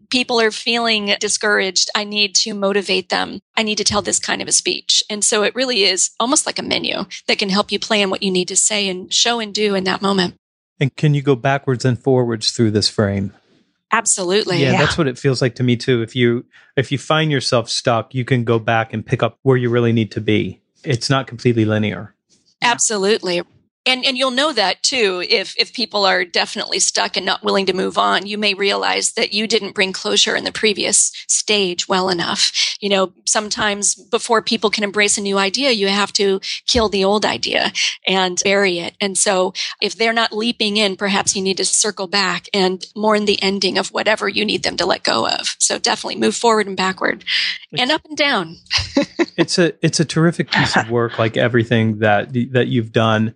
[0.09, 1.89] People are feeling discouraged.
[1.95, 3.39] I need to motivate them.
[3.55, 5.03] I need to tell this kind of a speech.
[5.09, 8.23] And so it really is almost like a menu that can help you plan what
[8.23, 10.35] you need to say and show and do in that moment.
[10.79, 13.33] And can you go backwards and forwards through this frame?
[13.91, 14.61] Absolutely.
[14.61, 16.01] Yeah, that's what it feels like to me too.
[16.01, 19.55] If you if you find yourself stuck, you can go back and pick up where
[19.55, 20.59] you really need to be.
[20.83, 22.15] It's not completely linear.
[22.61, 23.43] Absolutely.
[23.85, 27.65] And and you'll know that too if if people are definitely stuck and not willing
[27.65, 28.25] to move on.
[28.25, 32.75] You may realize that you didn't bring closure in the previous stage well enough.
[32.79, 37.03] You know, sometimes before people can embrace a new idea, you have to kill the
[37.03, 37.71] old idea
[38.07, 38.95] and bury it.
[39.01, 43.25] And so if they're not leaping in, perhaps you need to circle back and mourn
[43.25, 45.55] the ending of whatever you need them to let go of.
[45.59, 47.25] So definitely move forward and backward
[47.77, 48.57] and up and down.
[49.37, 53.35] it's a it's a terrific piece of work like everything that that you've done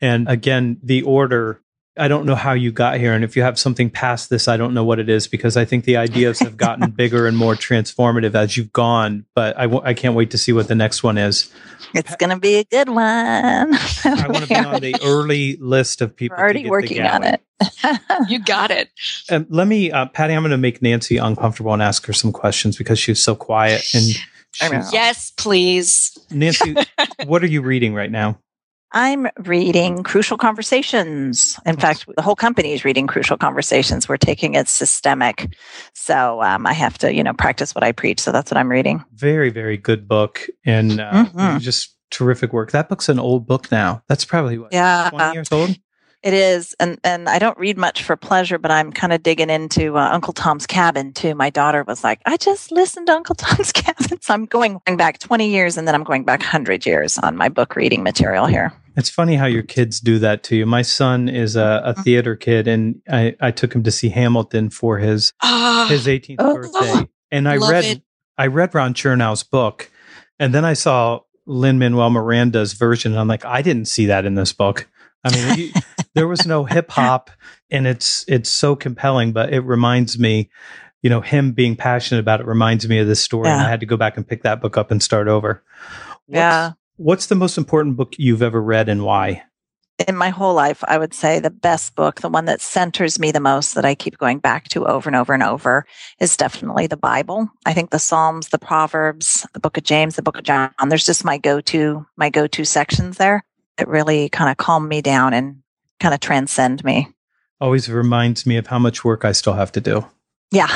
[0.00, 1.60] and again the order
[1.96, 4.56] i don't know how you got here and if you have something past this i
[4.56, 7.54] don't know what it is because i think the ideas have gotten bigger and more
[7.54, 11.02] transformative as you've gone but I w- I can't wait to see what the next
[11.02, 11.52] one is
[11.94, 13.04] It's going to be a good one.
[13.04, 16.96] i want to be on the early list of people We're already to get working
[17.02, 17.40] the on it.
[18.28, 18.90] You got it.
[19.30, 22.32] Um, let me uh, patti i'm going to make nancy uncomfortable and ask her some
[22.32, 26.16] questions because she's so quiet and she's- Yes, please.
[26.30, 26.74] nancy
[27.26, 28.38] what are you reading right now
[28.94, 31.58] I'm reading Crucial Conversations.
[31.66, 34.08] In fact, the whole company is reading Crucial Conversations.
[34.08, 35.54] We're taking it systemic.
[35.94, 38.20] So um, I have to, you know, practice what I preach.
[38.20, 39.04] So that's what I'm reading.
[39.12, 41.60] very very good book and uh, Mhm.
[41.60, 45.10] just terrific work that book's an old book now that's probably what Yeah.
[45.10, 45.76] 20 years old
[46.24, 49.50] It is, and and I don't read much for pleasure, but I'm kind of digging
[49.50, 51.34] into uh, Uncle Tom's Cabin too.
[51.34, 55.18] My daughter was like, "I just listened to Uncle Tom's Cabin," so I'm going back
[55.18, 58.72] 20 years, and then I'm going back 100 years on my book reading material here.
[58.96, 60.64] It's funny how your kids do that to you.
[60.64, 64.70] My son is a, a theater kid, and I, I took him to see Hamilton
[64.70, 66.54] for his Ah, his 18th Oh.
[66.54, 68.02] birthday, and I read it.
[68.38, 69.90] I read Ron Chernow's book,
[70.38, 73.12] and then I saw Lin Manuel Miranda's version.
[73.12, 74.88] And I'm like, I didn't see that in this book.
[75.26, 75.72] I mean, you,
[76.14, 77.30] there was no hip hop,
[77.70, 79.32] and it's it's so compelling.
[79.32, 80.50] But it reminds me,
[81.02, 83.48] you know, him being passionate about it reminds me of this story.
[83.48, 85.62] And I had to go back and pick that book up and start over.
[86.26, 86.72] What's, Yeah.
[86.96, 89.42] What's the most important book you've ever read and why?
[90.08, 93.30] in my whole life, I would say the best book, the one that centers me
[93.30, 95.86] the most, that I keep going back to over and over and over,
[96.18, 97.48] is definitely the Bible.
[97.64, 100.72] I think the Psalms, the Proverbs, the Book of James, the Book of John.
[100.88, 103.44] There's just my go-to, my go-to sections there
[103.76, 105.62] that really kind of calm me down and
[106.00, 107.08] kind of transcend me.
[107.60, 110.06] Always reminds me of how much work I still have to do.
[110.50, 110.68] Yeah,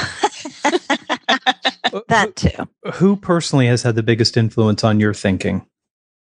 [1.93, 2.69] Uh, that too.
[2.85, 5.65] who, who personally has had the biggest influence on your thinking?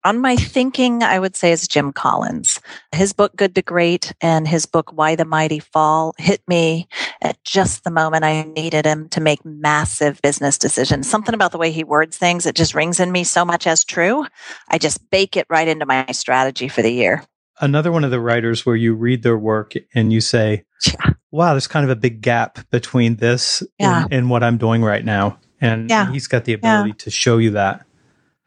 [0.06, 2.62] On my thinking, I would say is Jim Collins.
[2.96, 6.88] His book, Good to Great, and his book, Why the Mighty Fall, hit me
[7.22, 11.10] at just the moment I needed him to make massive business decisions.
[11.10, 13.84] Something about the way he words things, it just rings in me so much as
[13.84, 14.26] true.
[14.70, 17.26] I just bake it right into my strategy for the year.
[17.60, 21.13] Another one of the writers where you read their work and you say, Yeah.
[21.32, 24.04] wow, there's kind of a big gap between this Yeah.
[24.04, 25.39] and, and what I'm doing right now.
[25.60, 26.12] And Yeah.
[26.12, 27.84] he's got the ability to show you that.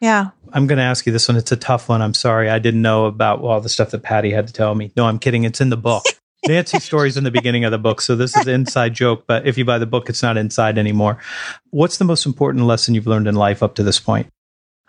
[0.01, 0.29] Yeah.
[0.53, 1.37] I'm going to ask you this one.
[1.37, 2.01] It's a tough one.
[2.03, 2.49] I'm sorry.
[2.49, 4.93] I didn't know about all the stuff that Patti had to tell me.
[4.97, 5.45] No, I'm kidding.
[5.45, 6.05] It's in the book.
[6.49, 8.01] Nancy's story's in the beginning of the book.
[8.01, 10.79] So this is an inside joke, but if you buy the book, it's not inside
[10.79, 11.19] anymore.
[11.69, 14.29] What's the most important lesson you've learned in life up to this point?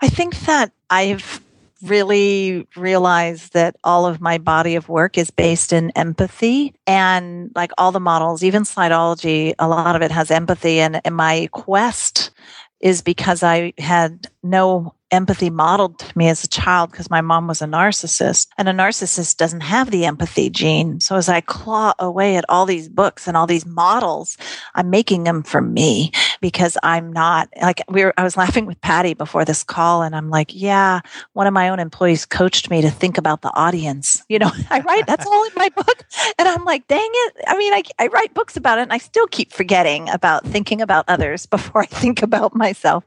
[0.01, 1.41] I think that I've
[1.83, 7.71] really realized that all of my body of work is based in empathy and like
[7.77, 10.79] all the models, even Slidology, a lot of it has empathy.
[10.79, 12.31] And, and my quest
[12.79, 17.47] is because I had no empathy modeled to me as a child because my mom
[17.47, 20.99] was a narcissist and a narcissist doesn't have the empathy gene.
[20.99, 24.37] So as I claw away at all these books and all these models,
[24.75, 28.79] I'm making them for me because I'm not like we were, I was laughing with
[28.81, 31.01] Patti before this call and I'm like, yeah,
[31.33, 34.23] one of my own employees coached me to think about the audience.
[34.29, 36.05] You know, I write, that's all in my book.
[36.37, 37.33] And I'm like, dang it.
[37.47, 40.81] I mean, I, I write books about it and I still keep forgetting about thinking
[40.81, 43.03] about others before I think about myself.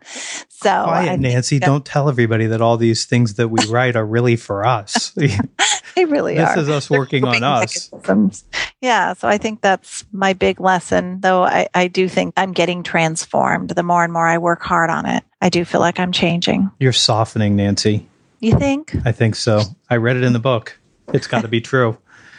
[0.49, 1.57] So Quiet, I, Nancy.
[1.57, 1.67] yeah.
[1.67, 5.11] Don't tell everybody that all these things that we write are really for us.
[5.95, 6.57] they really are.
[6.57, 7.93] This is us They're working on us.
[7.93, 8.45] mechanisms.
[8.81, 9.13] Yeah.
[9.13, 13.71] So I think that's my big lesson, though I, I do think I'm getting transformed.
[13.71, 16.69] The more and more I work hard on it, I do feel like I'm changing.
[16.81, 18.09] You're softening, Nancy.
[18.41, 18.97] You think?
[19.05, 19.63] I think so.
[19.89, 20.77] I read it in the book.
[21.13, 21.97] It's got to be true.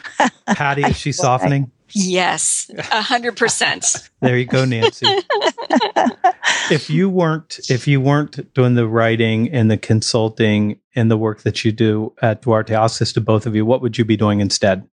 [0.46, 1.70] Patti, is she softening?
[1.90, 4.10] Yes, a hundred percent.
[4.20, 5.06] There you go, Nancy.
[6.70, 11.42] if you weren't if you weren't doing the writing and the consulting and the work
[11.42, 13.64] that you do at Duarte, I'll ask this to both of you.
[13.66, 14.86] What would you be doing instead?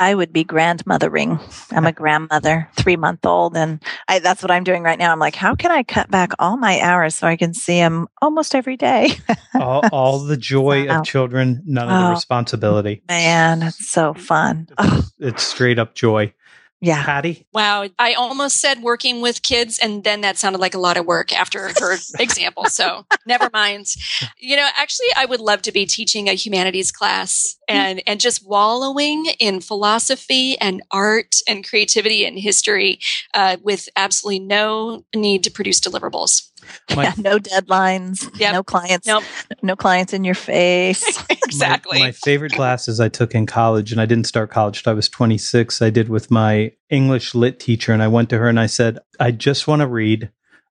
[0.00, 1.40] I would be grandmothering.
[1.72, 5.10] I'm a grandmother, three month old, and I, that's what I'm doing right now.
[5.10, 8.06] I'm like, how can I cut back all my hours so I can see him
[8.22, 9.10] almost every day?
[9.60, 11.00] All, all the joy Wow.
[11.00, 12.10] of children, none of the Oh.
[12.10, 13.02] responsibility.
[13.08, 14.68] Man, it's so fun.
[14.78, 16.32] Oh, It's straight up joy.
[16.80, 17.04] Yeah.
[17.04, 20.96] Patti, Wow, I almost said working with kids, and then that sounded like a lot
[20.96, 22.66] of work after her example.
[22.66, 23.86] So never mind.
[24.38, 28.46] You know, actually, I would love to be teaching a humanities class and and just
[28.46, 33.00] wallowing in philosophy and art and creativity and history
[33.34, 36.48] uh, with absolutely no need to produce deliverables.
[36.96, 37.14] my, yeah.
[37.18, 38.28] No deadlines.
[38.38, 38.52] Yep.
[38.52, 39.06] No clients.
[39.06, 39.24] Nope.
[39.62, 41.22] No clients in your face.
[41.30, 41.98] exactly.
[41.98, 44.94] My, my favorite classes I took in college, and I didn't start college till I
[44.94, 45.82] was 26.
[45.82, 48.98] I did with my English lit teacher, and I went to her and I said,
[49.20, 50.30] I just want to read.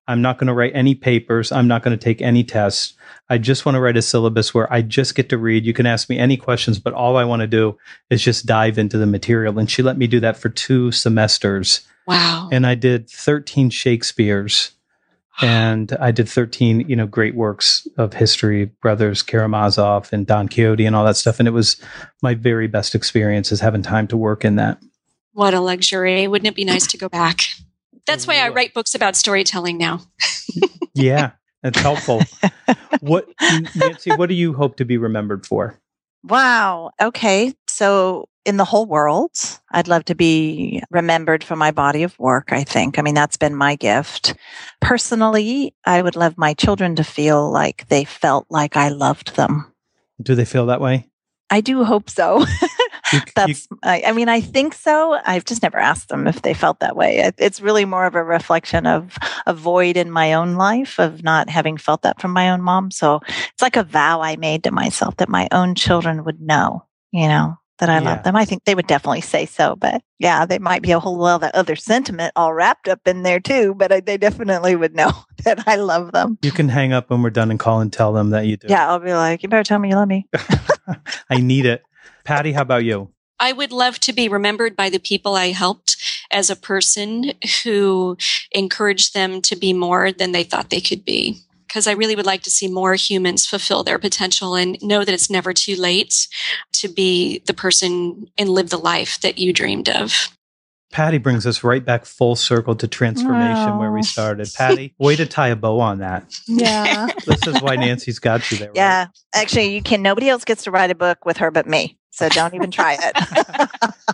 [0.10, 1.52] I'm not going to write any papers.
[1.52, 2.93] I'm not going to take any tests.
[3.30, 5.65] I just want to write a syllabus where I just get to read.
[5.65, 7.78] You can ask me any questions, but all I want to do
[8.10, 9.60] is just dive into the material.
[9.60, 11.82] And she let me do that for two semesters.
[12.08, 12.47] wow.
[12.54, 14.71] And I did 13 Shakespeare's
[15.41, 20.86] and I did 13, you know, great works of history, Brothers Karamazov and Don Quixote
[20.86, 21.39] and all that stuff.
[21.39, 21.82] And it was
[22.21, 24.82] my very best experience is having time to work in that.
[25.34, 26.28] What a luxury.
[26.28, 27.41] Wouldn't it be nice to go back?
[28.08, 30.02] That's why I write books about storytelling now.
[30.97, 32.23] Yeah, that's helpful.
[33.02, 33.30] what,
[33.76, 35.80] Nancy, what do you hope to be remembered for?
[36.23, 36.91] Wow.
[37.01, 37.53] Okay.
[37.67, 39.32] So, in the whole world,
[39.71, 42.97] I'd love to be remembered for my body of work, I think.
[42.97, 44.36] I mean, that's been my gift.
[44.80, 49.73] Personally, I would love my children to feel like they felt like I loved them.
[50.21, 51.10] Do they feel that way?
[51.49, 52.45] I do hope so.
[53.13, 55.19] You- you- That's, I, I mean, I think so.
[55.25, 57.17] I've just never asked them if they felt that way.
[57.19, 61.23] It, it's really more of a reflection of a void in my own life of
[61.23, 62.91] not having felt that from my own mom.
[62.91, 66.85] So it's like a vow I made to myself that my own children would know,
[67.11, 68.09] you know, that I Yeah.
[68.09, 68.35] love them.
[68.35, 71.43] I think they would definitely say so, but yeah, they might be a whole lot
[71.43, 75.11] of other sentiment all wrapped up in there too, but I, they definitely would know
[75.45, 76.39] that I love them.
[76.41, 78.67] you can hang up when we're done and call and tell them that you do.
[78.67, 80.27] Yeah, I'll be like, you better tell me you love me.
[81.29, 81.83] I need it.
[82.28, 83.10] Patti, how about you?
[83.40, 85.96] I would love to be remembered by the people I helped
[86.30, 87.32] as a person
[87.63, 88.17] who
[88.52, 91.38] encouraged them to be more than they thought they could be.
[91.65, 95.13] Because I really would like to see more humans fulfill their potential and know that
[95.13, 96.28] it's never too late
[96.73, 100.30] to be the person and live the life that you dreamed of.
[100.92, 104.50] Patti brings us right back full circle to transformation where we started.
[104.58, 106.34] Patti, way to tie a bow on that.
[106.48, 107.08] Yeah.
[107.25, 108.67] This is why Nancy's got you there.
[108.69, 108.75] right?
[108.75, 109.08] yeah.
[109.34, 110.02] Actually, you can.
[110.02, 111.98] Nobody else gets to write a book with her but me.
[112.17, 113.93] So don't even try it.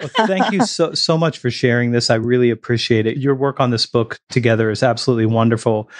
[0.00, 2.08] Well, thank you so so much for sharing this.
[2.08, 3.18] I really appreciate it.
[3.18, 5.90] Your work on this book together is absolutely wonderful.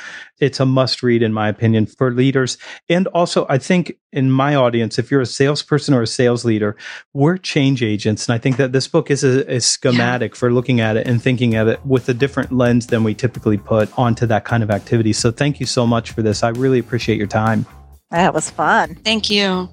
[0.41, 2.57] It's a must read, in my opinion, for leaders.
[2.89, 6.77] And also, I think in my audience, if you're a salesperson or a sales leader,
[7.13, 8.27] we're change agents.
[8.27, 11.23] And I think that this book is a, a schematic for looking at it and
[11.23, 14.71] thinking of it with a different lens than we typically put onto that kind of
[14.71, 15.13] activity.
[15.13, 16.43] So thank you so much for this.
[16.43, 17.67] I really appreciate your time.
[18.11, 18.95] that was fun.
[18.97, 19.69] Thank you.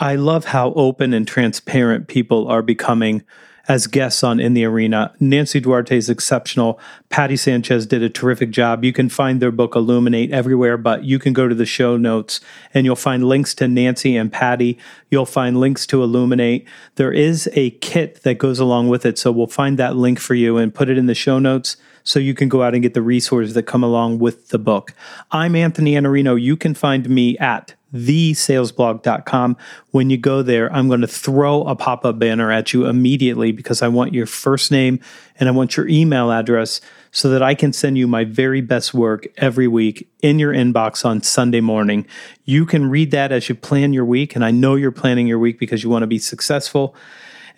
[0.00, 3.24] I love how open and transparent people are becoming
[3.66, 5.12] as guests on In the Arena.
[5.18, 6.78] Nancy Duarte is exceptional.
[7.10, 8.84] Patti Sanchez did a terrific job.
[8.84, 12.40] You can find their book Illuminate everywhere, but you can go to the show notes
[12.72, 14.78] and you'll find links to Nancy and Patti.
[15.10, 16.66] You'll find links to Illuminate.
[16.94, 20.34] There is a kit that goes along with it, so we'll find that link for
[20.34, 22.94] you and put it in the show notes so you can go out and get
[22.94, 24.94] the resources that come along with the book.
[25.32, 26.40] I'm Anthony Iannarino.
[26.40, 29.56] You can find me at thesalesblog.com.
[29.90, 33.52] When you go there, I'm going to throw a pop up banner at you immediately
[33.52, 35.00] because I want your first name
[35.38, 36.80] and I want your email address
[37.10, 41.04] so that I can send you my very best work every week in your inbox
[41.04, 42.06] on Sunday morning.
[42.44, 45.38] You can read that as you plan your week, and I know you're planning your
[45.38, 46.94] week because you want to be successful.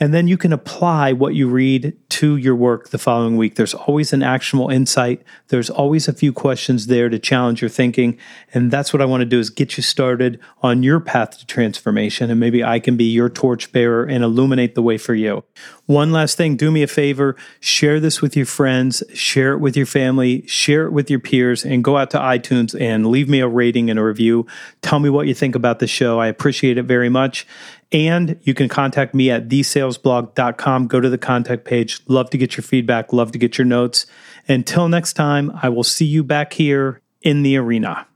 [0.00, 3.56] And then you can apply what you read to your work the following week.
[3.56, 5.22] There's always an actionable insight.
[5.48, 8.18] There's always a few questions there to challenge your thinking.
[8.54, 11.46] And that's what I want to do is get you started on your path to
[11.46, 12.30] transformation.
[12.30, 15.44] And maybe I can be your torchbearer and illuminate the way for you.
[15.84, 19.76] One last thing, do me a favor, share this with your friends, share it with
[19.76, 23.40] your family, share it with your peers, and go out to iTunes and leave me
[23.40, 24.46] a rating and a review.
[24.80, 26.18] Tell me what you think about the show.
[26.20, 27.46] I appreciate it very much.
[27.92, 30.86] And you can contact me at thesalesblog.com.
[30.86, 32.00] Go to the contact page.
[32.06, 34.06] Love to get your feedback, love to get your notes.
[34.48, 38.06] Until next time, I will see you back here in the arena.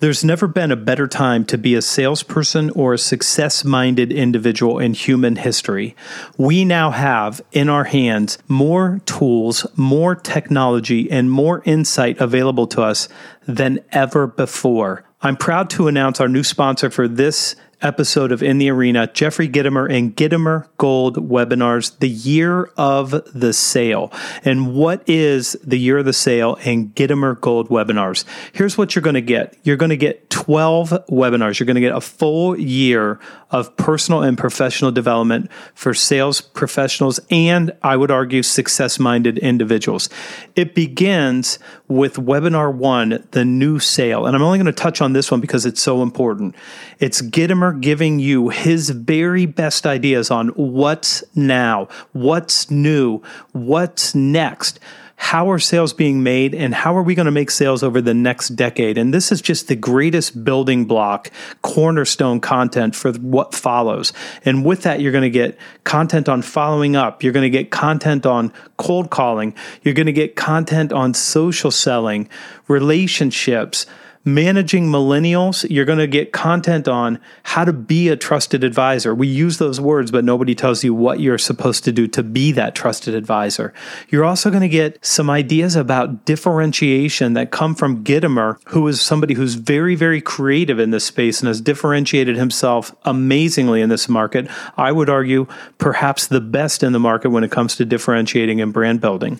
[0.00, 4.78] There's never been a better time to be a salesperson or a success minded individual
[4.78, 5.94] in human history.
[6.36, 12.82] We now have in our hands more tools, more technology, and more insight available to
[12.82, 13.08] us
[13.46, 15.04] than ever before.
[15.22, 19.48] I'm proud to announce our new sponsor for this episode of In the Arena, Jeffrey
[19.48, 24.12] Gitomer and Gitomer Gold Webinars, the year of the sale.
[24.44, 28.24] And what is the year of the sale and Gitomer Gold Webinars?
[28.52, 31.58] Here's what you're going to get you're going to get 12 webinars.
[31.58, 33.18] You're going to get a full year
[33.50, 40.10] of personal and professional development for sales professionals and I would argue success minded individuals.
[40.54, 44.26] It begins with webinar one, the new sale.
[44.26, 46.54] And I'm only going to touch on this one because it's so important.
[46.98, 53.22] It's Gitomer giving you his very best ideas on what's now, what's new,
[53.52, 54.78] what's next.
[55.24, 58.12] How are sales being made and how are we going to make sales over the
[58.12, 58.98] next decade?
[58.98, 61.30] And this is just the greatest building block,
[61.62, 64.12] cornerstone content for what follows.
[64.44, 67.22] And with that, you're going to get content on following up.
[67.22, 69.54] You're going to get content on cold calling.
[69.82, 72.28] You're going to get content on social selling,
[72.68, 73.86] relationships,
[74.24, 79.14] managing millennials, you're going to get content on how to be a trusted advisor.
[79.14, 82.50] We use those words, but nobody tells you what you're supposed to do to be
[82.52, 83.74] that trusted advisor.
[84.08, 89.00] You're also going to get some ideas about differentiation that come from Gitomer, who is
[89.00, 94.08] somebody who's very, very creative in this space and has differentiated himself amazingly in this
[94.08, 94.48] market.
[94.76, 95.46] I would argue
[95.76, 99.38] perhaps the best in the market when it comes to differentiating and brand building.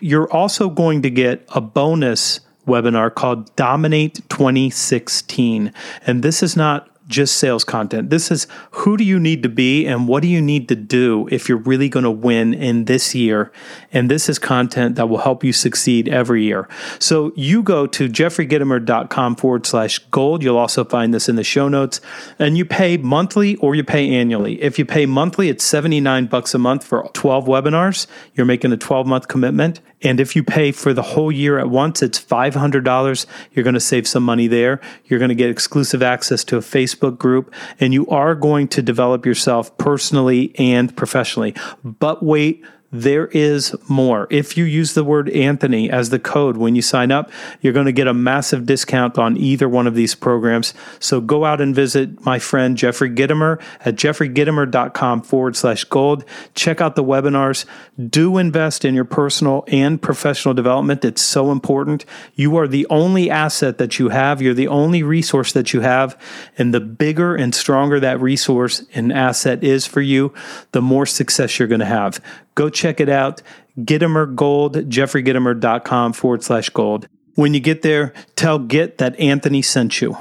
[0.00, 5.72] You're also going to get a bonus webinar called Dominate 2016.
[6.06, 8.10] And this is not just sales content.
[8.10, 11.28] This is who do you need to be and what do you need to do
[11.30, 13.52] if you're really going to win in this year.
[13.92, 16.68] And this is content that will help you succeed every year.
[16.98, 20.42] So you go to jeffreygitomer.com forward slash gold.
[20.42, 22.00] You'll also find this in the show notes.
[22.38, 24.62] And you pay monthly or you pay annually.
[24.62, 28.06] If you pay monthly, it's 79 bucks a month for 12 webinars.
[28.34, 29.80] You're making a 12 month commitment.
[30.04, 33.26] And if you pay for the whole year at once, it's $500.
[33.52, 34.80] You're going to save some money there.
[35.06, 38.82] You're going to get exclusive access to a Facebook group, and you are going to
[38.82, 41.54] develop yourself personally and professionally.
[41.82, 42.64] But wait,
[42.94, 44.28] there is more.
[44.30, 47.28] If you use the word Anthony as the code when you sign up,
[47.60, 50.74] you're going to get a massive discount on either one of these programs.
[51.00, 56.24] So go out and visit my friend Jeffrey Gitomer at jeffreygitomer.com forward slash gold.
[56.54, 57.64] Check out the webinars.
[58.08, 61.04] Do invest in your personal and professional development.
[61.04, 62.04] It's so important.
[62.36, 64.40] You are the only asset that you have.
[64.40, 66.16] You're the only resource that you have.
[66.56, 70.32] And the bigger and stronger that resource and asset is for you,
[70.70, 72.20] the more success you're going to have.
[72.54, 73.42] Go check it out.
[73.78, 77.08] Gitomer Gold, jeffreygitomer.com forward slash gold.
[77.34, 80.16] When you get there, tell Git that Anthony sent you.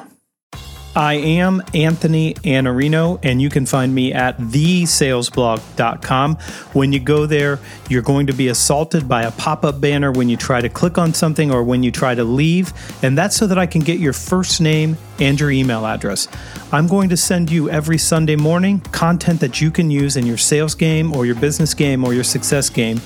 [0.95, 6.35] I am Anthony Iannarino, and you can find me at thesalesblog.com.
[6.73, 7.57] When you go there,
[7.89, 10.99] you're going to be assaulted by a pop up banner when you try to click
[10.99, 13.99] on something or when you try to leave, and that's so that I can get
[13.99, 16.27] your first name and your email address.
[16.71, 20.37] I'm going to send you every Sunday morning content that you can use in your
[20.37, 23.01] sales game or your business game or your success game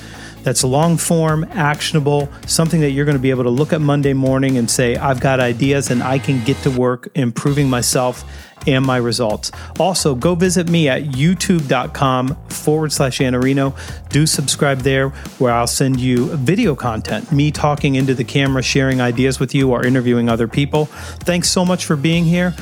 [0.47, 4.13] that's long form, actionable, something that you're going to be able to look at Monday
[4.13, 8.23] morning and say, I've got ideas and I can get to work improving myself
[8.65, 9.51] and my results.
[9.77, 13.77] Also, go visit me at youtube.com forward slash Iannarino.
[14.07, 19.01] Do subscribe there where I'll send you video content, me talking into the camera, sharing
[19.01, 20.85] ideas with you, or interviewing other people.
[21.25, 22.55] Thanks so much for being here.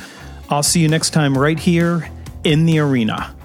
[0.50, 2.10] I'll see you next time right here
[2.42, 3.35] in the arena.